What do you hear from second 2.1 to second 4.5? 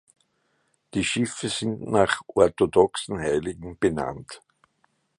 orthodoxen Heiligen benannt.